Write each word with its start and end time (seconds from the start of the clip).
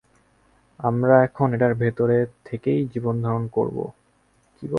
আমরা 0.79 1.15
এখন 1.23 1.47
এটার 1.53 1.73
ভেতরে 1.73 2.17
থেকেই 2.45 2.81
জীবনধারণ 2.93 3.43
করবো। 3.47 3.83